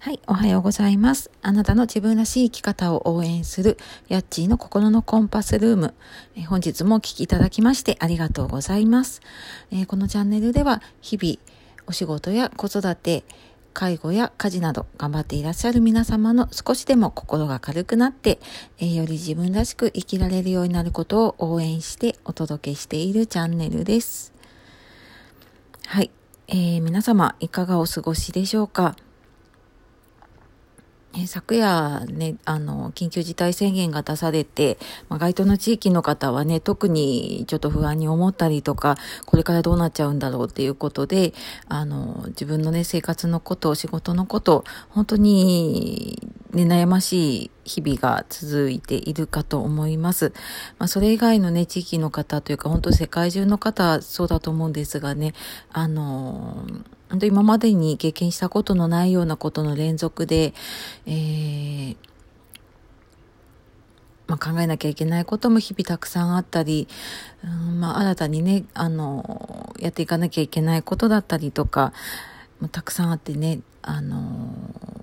[0.00, 1.28] はい、おはようございます。
[1.42, 5.94] あなたの自分らしい生き方を応援する、ヤッチーの心のコンパスルーム。
[6.36, 9.20] え本日もお聴きいただきましてありがとうございます、
[9.72, 11.38] えー、このチャンネルでは、日々、
[11.88, 13.24] お仕事や子育て、
[13.74, 18.38] 介護や家事など頑張っていらっしゃる皆様の少しでも心が軽くなって、
[18.78, 24.32] えー、より自分らしく生きられるようになることを応援してお届けしているチャンネルです。
[25.86, 26.12] はい、
[26.46, 28.94] えー、皆様いかがお過ごしでしょうか？
[31.20, 38.96] え昨夜ね、あの、緊急事態宣言が出されて、まあ、該当の地域の方はね、特にちょっと不安に思ったりとか、
[39.26, 41.34] これからどうなっちゃうんだろうっていうことで、
[41.66, 50.32] あの、自分のね、生活のこと、仕事のこと、本当に、ね、悩ましい日々が続いているかと思います。
[50.78, 55.34] まあ、それ以外のね、地域の方というか、本当世界中の方、そうだと思うんですがね、
[55.70, 56.64] あの、
[57.10, 60.54] 本当今までに経験したことのないようなことの連続で、
[61.06, 61.96] えー、
[64.26, 66.88] まあ、考えなきゃいけないことも日々たくさんあったり、
[67.44, 71.92] うんまあ、新たにね、あの、やっていかなきゃいけないことだったりとか、
[72.60, 74.97] ま、たくさんあってね、あの、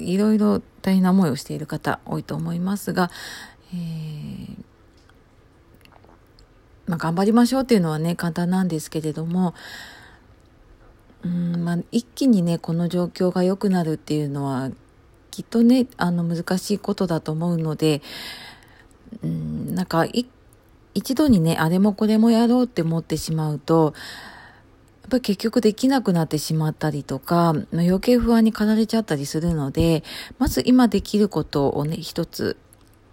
[0.00, 3.10] いろいろ大変な思いをしている方多いと思いますが、
[3.72, 4.56] えー
[6.86, 9.54] まあ、頑張りましょうっていうのはね、簡単なんですけれども、
[11.22, 14.70] うんまあ、一気にねこの状況が良くなるっていうのは
[15.30, 18.02] きっとねあの難しいことだと思うので
[19.22, 20.06] うんなんか
[20.94, 23.94] 一度にねあれもこれもやろうって思ってしまうと
[25.10, 30.02] ぱり結局できなくなってしまったりとか余計不安に駆られちゃったりするので
[30.38, 32.56] まず今できることをね一つ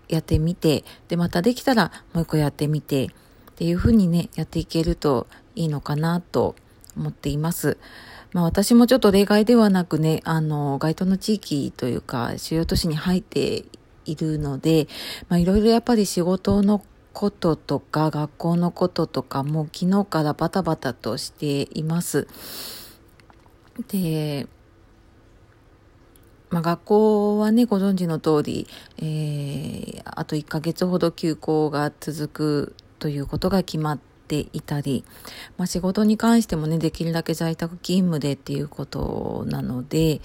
[0.07, 3.09] やってみてでまたできたらもう一個やってみてっ
[3.55, 6.55] ていうふうにねやっていけるといいのかなと
[6.95, 7.77] 思っています。
[8.33, 13.65] まあ私もちょっと例外ではなくね、あの、該当の地域というか主要都市に入って
[14.05, 14.87] いるので、
[15.29, 16.83] まあいろいろやっぱり仕事の
[17.17, 22.27] こととか学校のこととかも昨日からバタバタとしています。
[23.87, 24.45] で、
[26.51, 28.67] まあ、学校はね、ご存知の通り、
[28.99, 35.03] えー、あと1ヶ月ほど休校が続くということが決まっていたり、
[35.57, 40.21] まあ、仕事に関してもね、できるだけ在宅勤務でっていうことなので、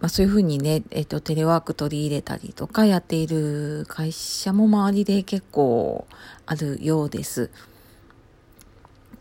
[0.00, 6.06] まあ、そういうふうにね、えっと、テレワーク取り入れたりとかやっている会社も周りで結構
[6.44, 7.50] あるようです。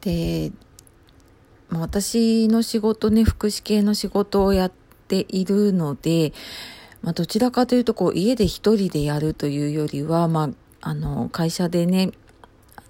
[0.02, 0.52] で、
[1.69, 4.72] まあ、私の仕事ね、福祉系の仕事をやっ
[5.08, 6.34] ているので、
[7.02, 10.50] まあ、どちらかというと、こう、家で一人でやるというよりは、ま
[10.81, 12.12] あ、あの、会社でね、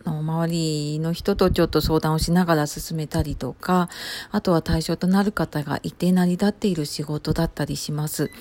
[0.06, 3.90] の周りの人とちょっと相談をしながら進めたりとか、
[4.32, 8.32] あとは対象となる方がいて成り立っている仕事だったりします。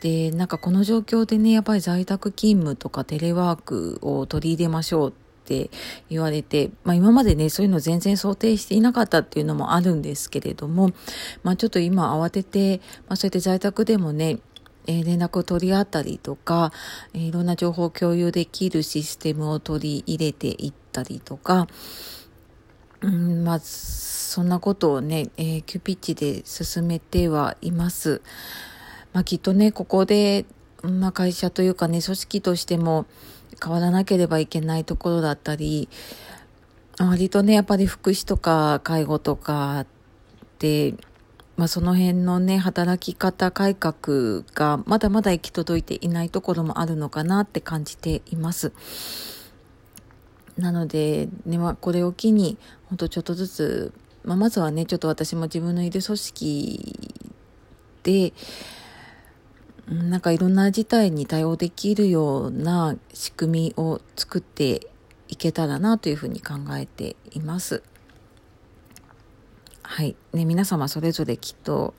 [0.00, 5.12] で、なんかこの状況でね、やっぱり在宅勤務とかテレワークを取り入れましょうっ
[5.44, 5.70] て
[6.10, 10.90] 言われて、まあ今までね、そういうの全然想定していなかったっていうのもあるんですけれども、
[11.44, 14.38] まあちょっと今慌てて、まあそうやって在宅でもね、
[14.86, 16.72] えー、連絡を取り合ったりとか、
[17.14, 21.66] えー、いろんな情報を共有できるシステムを取り入れていったりとか、
[23.00, 28.22] うん、まあ、そんなことをね、えー、急ピッチで進めてはいます。
[29.12, 30.46] まあ、きっとね、ここで、
[30.82, 33.06] まあ、会社というかね、組織としても
[33.62, 35.88] 変わらなければいけないところだったり、
[36.98, 39.86] 割とね、やっぱり福祉とか介護とかっ
[40.58, 40.94] て、
[41.56, 48.72] まあ、その辺のね、働き方改革がまだまだ行き届いていないところもあるのかなって感じています。
[50.56, 53.92] なので、ね、まあ、これを機に、ほんとちょっとずつ、
[54.24, 57.20] まあ、まずはね、ちょっと私も自分のいる組織
[58.02, 58.32] で、
[59.88, 64.86] なんかいろんな事態に対応できるような仕組みを作って
[65.28, 67.82] いけたらなというふうに考えています。
[69.94, 70.16] はい。
[70.32, 71.92] ね、皆様それぞれきっと、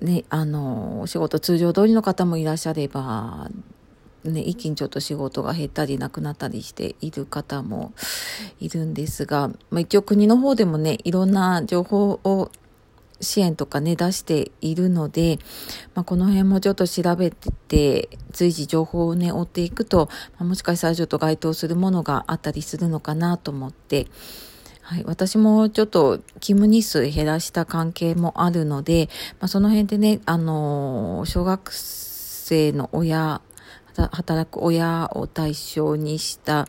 [0.00, 3.50] ね、あの、お仕事通常通りの方もいらっしゃれば、
[4.24, 7.92] ね、一気にちょっと仕事が減ったりなくなったりしている方も
[8.58, 12.50] いるんですが、まあ、一応国の方でもね、いろんな情報を
[13.20, 15.38] 支援とかね、出しているので、
[15.94, 20.08] まあ、この辺もちょっと調べてて、随時情報をね、追っていくと、
[20.38, 24.06] まあ、もしかしたらちょっと該当するものがあったりするのかなと思って、
[24.84, 29.08] はい、私もちょっと勤務日数減らした関係もあるので、
[29.40, 33.40] まあ、その辺でね、あの、小学生の親、
[33.96, 36.68] 働く親を対象にした、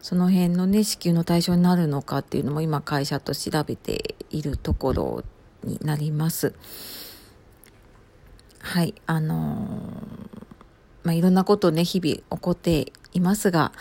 [0.00, 5.24] その辺のね、支給の対象になるのかっていうのも今会社と調べているところ
[5.64, 6.54] になります。
[8.60, 9.66] はいあの
[11.02, 13.72] まあ、いろんなことね日々起こっていますが、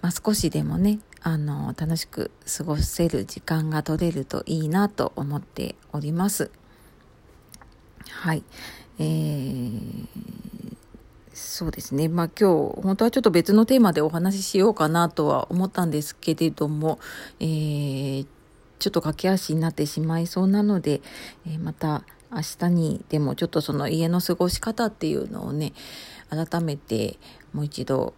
[0.00, 6.50] まあ、少しでもねあの楽しく過ごせる時間が取れるといいなと思っております。
[8.10, 8.42] はい、
[8.98, 10.06] えー、
[11.32, 16.98] そうですねまあ今日本当はちょっと別のテーマでお話ししようかなとは思ったんですけれども、
[17.38, 18.26] えー、
[18.80, 21.00] ちょっと駆け足になってしまいそうなので、
[21.46, 22.02] えー、また
[22.32, 25.72] 明日にでもちょっとその家の過ごし方っていうのをね
[26.30, 27.18] 改めて
[27.52, 28.14] もう一度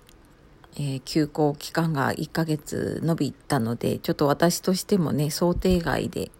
[0.77, 6.31] えー、休校期間が1ヶ月延びたので、ちょっと私としてもね、想定外で、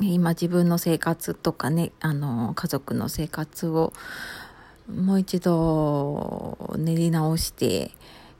[0.00, 3.92] 今自分の生活とかね、あの、家族の生活を
[4.88, 7.92] もう一度練り直して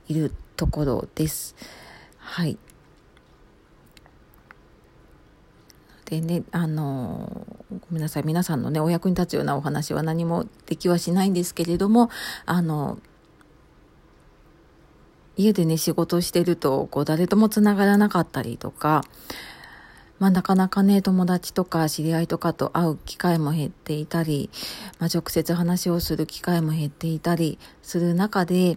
[0.07, 1.55] いるところです。
[2.17, 2.57] はい。
[6.05, 8.23] でね、あの、ごめんなさい。
[8.25, 12.09] 皆さんのね、お役に立つようなお話は何もできはしないんですけれども、
[12.45, 12.99] あの、
[15.37, 19.03] 家でね、仕事してると、こう、誰とも繋がらなかったりとか、
[20.19, 24.51] まあ、なかなかね、友達とか知り合いとかと会う機会も減っていたり、
[24.99, 28.75] まあ、直接話をする機会も減っていたりする中で、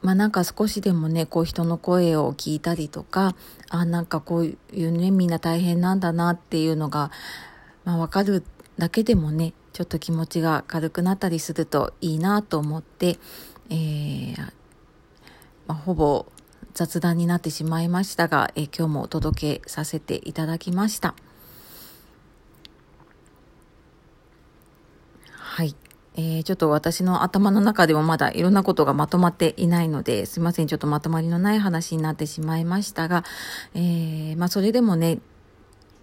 [0.00, 3.36] まあ、なんか少しでもね、こう人の声を聞いたりとか、
[3.68, 7.10] あ、なんかこういうね、みんな大変なんだなっていうのが、
[7.84, 8.42] まあ、わかる
[8.78, 13.18] だけでもね、ちょっと気持ちが軽くなったりするといいなと思って、
[13.68, 14.52] えー、
[15.66, 16.26] まあ、ほぼ
[16.74, 21.14] 雑談になってしまいましたが、え今日もお届けさせていただきました。
[25.30, 25.76] はい。
[26.14, 30.66] えー、ちょっと私の頭の中でもまだいろんなことがまとまっていないので、すいません。
[30.66, 33.24] ちょっとまとまりのない話になってしまいましたが、
[33.74, 35.20] えー、まあそれでもね、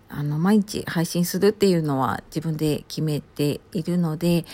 [0.07, 4.45] あの、毎日配信するっていうのは自分で決めているので、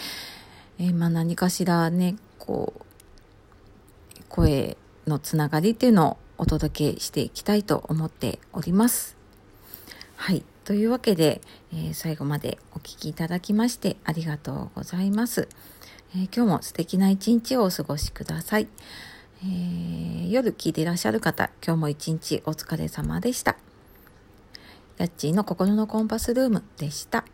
[0.78, 2.84] えー、まあ何かしらね、こう、
[4.30, 9.16] 声のつながりっていうのをお届けしていきたいと思っております。
[10.16, 10.44] はい。
[10.64, 11.42] というわけで、
[11.72, 15.48] えー、最後までお聴きいただきましてありがとうございます。
[16.16, 18.68] えー、今日も素敵な一日をお過ごしください。
[19.44, 23.58] えー、夜聞いていらっしゃる方、今日も一日お疲れ様でした。
[24.98, 27.26] やっちーの心のコンパスルームでした。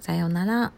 [0.00, 0.72] さようなら。